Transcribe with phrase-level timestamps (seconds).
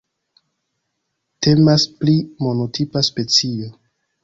[1.47, 2.17] Temas pri
[2.47, 3.73] monotipa specio.